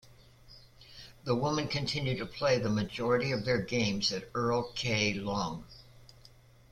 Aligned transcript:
The 1.25 1.35
women 1.35 1.67
continue 1.67 2.17
to 2.17 2.25
play 2.25 2.57
the 2.57 2.71
majority 2.71 3.31
of 3.33 3.45
their 3.45 3.61
games 3.61 4.11
at 4.11 4.31
Earl 4.33 4.71
K. 4.73 5.13
Long. 5.13 5.63